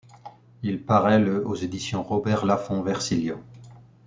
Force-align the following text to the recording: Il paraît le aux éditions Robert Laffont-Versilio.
Il 0.63 0.81
paraît 0.83 1.19
le 1.19 1.45
aux 1.45 1.53
éditions 1.53 2.01
Robert 2.01 2.43
Laffont-Versilio. 2.47 3.37